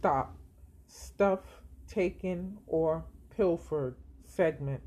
[0.00, 0.34] stop,
[0.86, 1.40] stuff
[1.86, 3.04] taken or
[3.36, 4.80] pilfered segment.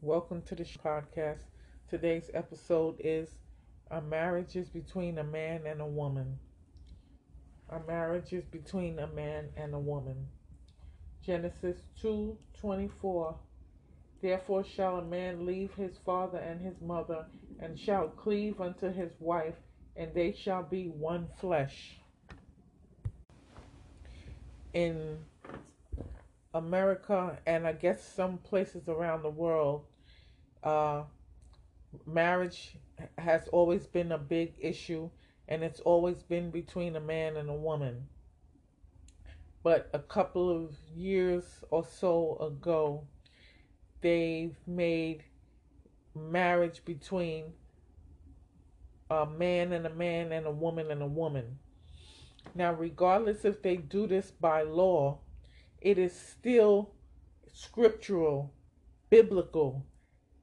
[0.00, 1.40] Welcome to the podcast.
[1.90, 3.30] Today's episode is
[3.90, 6.38] A marriage is between a man and a woman.
[7.68, 10.28] A marriage is between a man and a woman.
[11.20, 13.34] Genesis 2:24
[14.22, 17.26] Therefore shall a man leave his father and his mother
[17.58, 19.56] and shall cleave unto his wife
[19.96, 21.96] and they shall be one flesh.
[24.72, 25.18] In
[26.52, 29.84] America and I guess some places around the world,
[30.62, 31.02] uh,
[32.06, 32.76] marriage
[33.18, 35.10] has always been a big issue
[35.48, 38.06] and it's always been between a man and a woman.
[39.62, 43.06] But a couple of years or so ago,
[44.00, 45.24] they've made
[46.14, 47.52] marriage between
[49.22, 51.58] a man and a man and a woman and a woman.
[52.54, 55.20] Now, regardless if they do this by law,
[55.80, 56.92] it is still
[57.52, 58.52] scriptural,
[59.10, 59.86] biblical,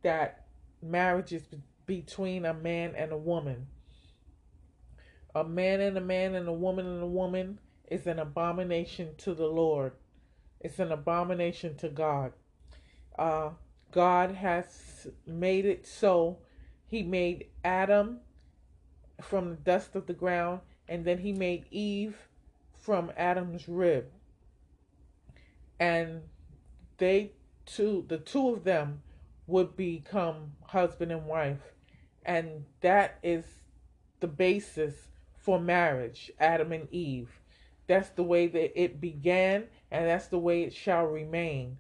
[0.04, 0.46] that
[0.82, 1.44] marriage is
[1.86, 3.68] between a man and a woman.
[5.36, 9.34] A man and a man and a woman and a woman is an abomination to
[9.34, 9.94] the Lord.
[10.60, 12.34] It's an abomination to God.
[13.18, 13.52] Uh,
[13.92, 16.40] God has made it so.
[16.88, 18.20] He made Adam
[19.22, 22.28] from the dust of the ground, and then he made Eve
[22.78, 24.06] from Adam's rib.
[25.80, 26.22] And
[26.98, 27.32] they
[27.66, 29.02] two, the two of them,
[29.48, 31.60] would become husband and wife.
[32.26, 33.46] And that is
[34.20, 37.40] the basis for marriage, Adam and Eve.
[37.88, 41.78] That's the way that it began, and that's the way it shall remain.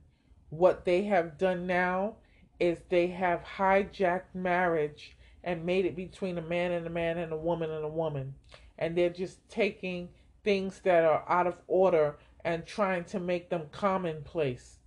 [0.50, 2.16] What they have done now
[2.60, 7.32] is they have hijacked marriage and made it between a man and a man and
[7.32, 8.36] a woman and a woman.
[8.78, 10.10] And they're just taking
[10.44, 14.78] things that are out of order and trying to make them commonplace.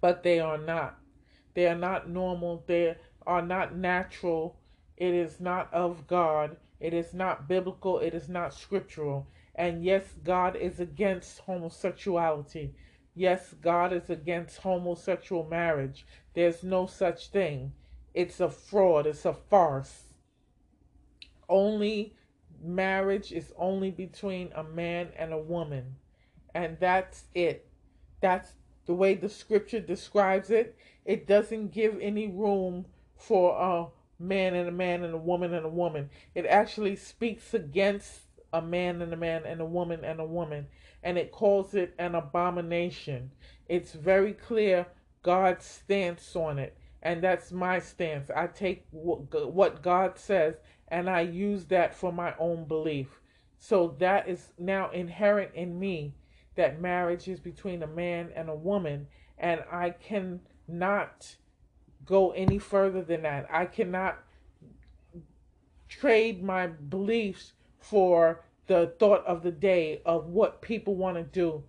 [0.00, 0.98] But they are not.
[1.54, 2.64] They are not normal.
[2.66, 4.56] They are not natural.
[4.96, 6.56] It is not of God.
[6.80, 7.98] It is not biblical.
[7.98, 9.26] It is not scriptural.
[9.54, 12.74] And yes, God is against homosexuality.
[13.14, 16.06] Yes, God is against homosexual marriage.
[16.34, 17.72] There's no such thing.
[18.18, 20.02] It's a fraud, it's a farce.
[21.48, 22.16] Only
[22.60, 25.94] marriage is only between a man and a woman.
[26.52, 27.68] And that's it.
[28.20, 28.54] That's
[28.86, 30.76] the way the scripture describes it.
[31.04, 32.86] It doesn't give any room
[33.16, 33.86] for a
[34.20, 36.10] man and a man and a woman and a woman.
[36.34, 40.66] It actually speaks against a man and a man and a woman and a woman.
[41.04, 43.30] And it calls it an abomination.
[43.68, 44.88] It's very clear
[45.22, 48.30] God's stance on it and that's my stance.
[48.30, 50.56] I take what God says
[50.88, 53.20] and I use that for my own belief.
[53.58, 56.14] So that is now inherent in me
[56.58, 59.06] that marriage is between a man and a woman,
[59.38, 61.36] and I cannot
[62.04, 63.46] go any further than that.
[63.50, 64.18] I cannot
[65.88, 71.62] trade my beliefs for the thought of the day of what people want to do.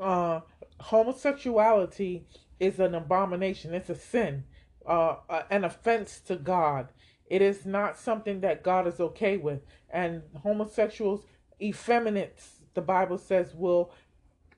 [0.00, 0.40] Uh,
[0.80, 2.26] homosexuality
[2.62, 3.74] is an abomination.
[3.74, 4.44] It's a sin,
[4.86, 5.16] uh,
[5.50, 6.88] an offense to God.
[7.26, 9.62] It is not something that God is okay with.
[9.90, 11.26] And homosexuals,
[11.60, 13.92] effeminates, the Bible says, will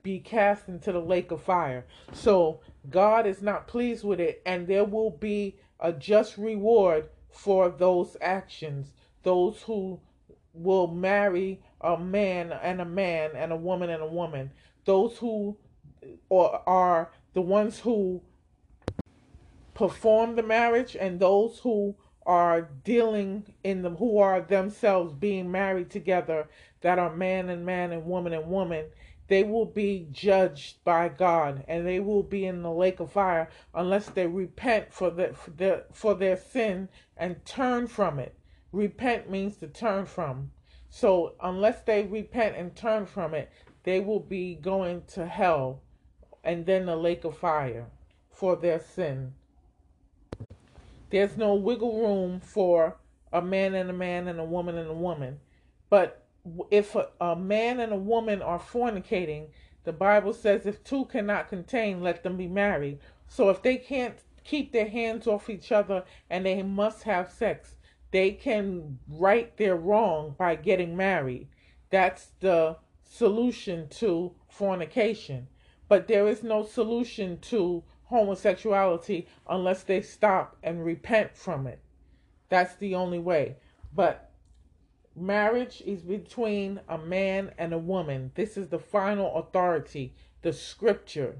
[0.03, 1.85] be cast into the lake of fire.
[2.13, 2.59] So
[2.91, 8.15] God is not pleased with it, and there will be a just reward for those
[8.21, 8.93] actions.
[9.23, 9.99] Those who
[10.53, 14.51] will marry a man and a man and a woman and a woman.
[14.85, 15.57] Those who
[16.29, 18.21] or are the ones who
[19.73, 21.93] perform the marriage and those who
[22.25, 26.47] are dealing in them who are themselves being married together
[26.81, 28.85] that are man and man and woman and woman
[29.27, 33.49] they will be judged by God and they will be in the lake of fire
[33.73, 36.87] unless they repent for the, for, the, for their sin
[37.17, 38.37] and turn from it.
[38.71, 40.51] Repent means to turn from.
[40.89, 43.51] So unless they repent and turn from it,
[43.83, 45.81] they will be going to hell
[46.45, 47.87] and then the lake of fire
[48.29, 49.33] for their sin.
[51.09, 52.97] There's no wiggle room for
[53.33, 55.39] a man and a man and a woman and a woman.
[55.89, 56.23] But
[56.69, 59.47] if a, a man and a woman are fornicating,
[59.83, 62.99] the Bible says if two cannot contain, let them be married.
[63.27, 67.75] So if they can't keep their hands off each other and they must have sex,
[68.11, 71.47] they can right their wrong by getting married.
[71.89, 75.47] That's the solution to fornication.
[75.87, 81.79] But there is no solution to homosexuality unless they stop and repent from it.
[82.49, 83.57] That's the only way.
[83.93, 84.31] But
[85.15, 88.31] marriage is between a man and a woman.
[88.35, 91.37] This is the final authority, the scripture.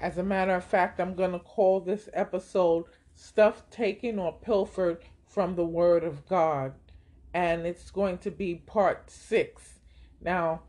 [0.00, 2.84] As a matter of fact, I'm going to call this episode
[3.14, 6.74] Stuff Taken or Pilfered from the Word of God.
[7.34, 9.80] And it's going to be part six.
[10.22, 10.62] Now,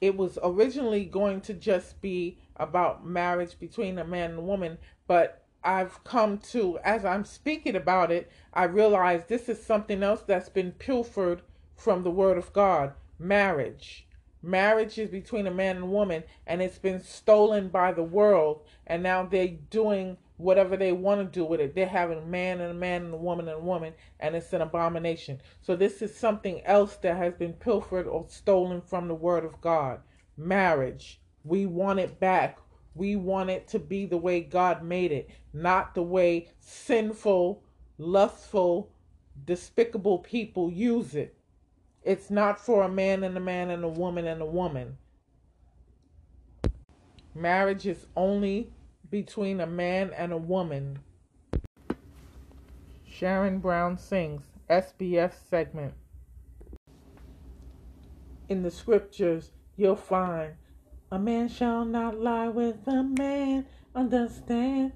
[0.00, 4.76] it was originally going to just be about marriage between a man and a woman,
[5.06, 10.22] but I've come to, as I'm speaking about it, I realize this is something else
[10.22, 11.42] that's been pilfered
[11.76, 14.06] from the Word of God marriage.
[14.42, 18.62] Marriage is between a man and a woman, and it's been stolen by the world,
[18.86, 21.74] and now they're doing whatever they want to do with it.
[21.74, 24.52] They're having a man and a man and a woman and a woman, and it's
[24.52, 25.40] an abomination.
[25.60, 29.60] So, this is something else that has been pilfered or stolen from the Word of
[29.60, 30.00] God.
[30.36, 31.20] Marriage.
[31.44, 32.58] We want it back.
[32.94, 37.62] We want it to be the way God made it, not the way sinful,
[37.98, 38.90] lustful,
[39.44, 41.36] despicable people use it.
[42.02, 44.98] It's not for a man and a man and a woman and a woman.
[47.34, 48.72] Marriage is only
[49.10, 51.00] between a man and a woman.
[53.04, 55.94] Sharon Brown sings, SBS segment.
[58.48, 60.54] In the scriptures, you'll find
[61.12, 63.66] a man shall not lie with a man,
[63.96, 64.92] understand?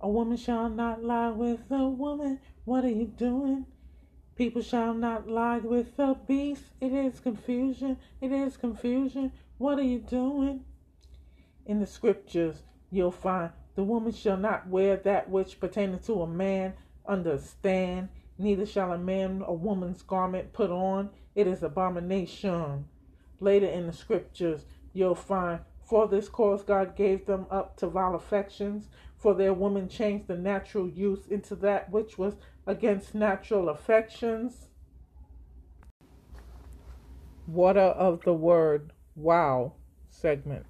[0.00, 2.40] A woman shall not lie with a woman.
[2.64, 3.66] What are you doing?
[4.34, 6.64] People shall not lie with a beast.
[6.80, 7.98] It is confusion.
[8.20, 9.30] It is confusion.
[9.58, 10.64] What are you doing?
[11.66, 16.26] In the scriptures, you'll find the woman shall not wear that which pertaineth to a
[16.26, 16.74] man.
[17.06, 18.08] Understand?
[18.38, 21.10] Neither shall a man a woman's garment put on.
[21.34, 22.86] It is abomination.
[23.40, 28.14] Later in the scriptures, you'll find for this cause God gave them up to vile
[28.14, 32.34] affections, for their women changed the natural use into that which was
[32.66, 34.68] against natural affections.
[37.46, 39.74] Water of the Word, wow
[40.08, 40.64] segment.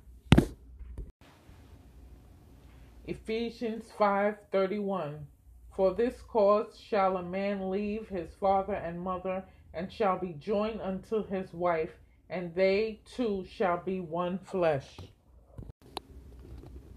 [3.06, 5.26] Ephesians 5:31
[5.70, 10.80] For this cause shall a man leave his father and mother and shall be joined
[10.80, 15.12] unto his wife and they two shall be one flesh.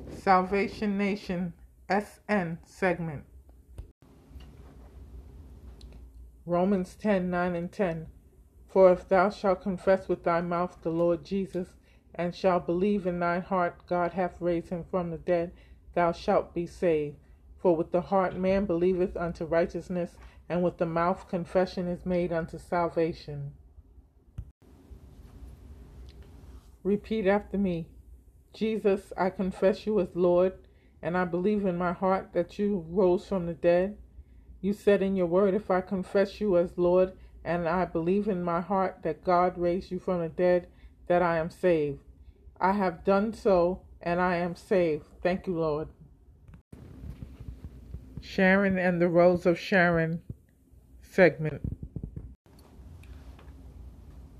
[0.07, 1.53] Salvation Nation
[1.89, 3.25] SN segment.
[6.45, 8.07] Romans 10 9 and 10.
[8.67, 11.75] For if thou shalt confess with thy mouth the Lord Jesus,
[12.15, 15.51] and shalt believe in thine heart God hath raised him from the dead,
[15.97, 17.15] thou shalt be saved.
[17.57, 20.15] For with the heart man believeth unto righteousness,
[20.47, 23.53] and with the mouth confession is made unto salvation.
[26.83, 27.87] Repeat after me.
[28.53, 30.53] Jesus, I confess you as Lord,
[31.01, 33.97] and I believe in my heart that you rose from the dead.
[34.61, 38.43] You said in your word, if I confess you as Lord, and I believe in
[38.43, 40.67] my heart that God raised you from the dead,
[41.07, 42.03] that I am saved.
[42.61, 45.03] I have done so, and I am saved.
[45.21, 45.89] Thank you, Lord.
[48.21, 50.21] Sharon and the Rose of Sharon
[51.01, 51.61] segment.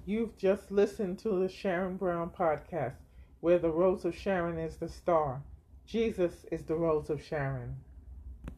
[0.05, 2.95] You've just listened to the Sharon Brown podcast
[3.41, 5.43] where the Rose of Sharon is the star.
[5.85, 7.75] Jesus is the Rose of Sharon.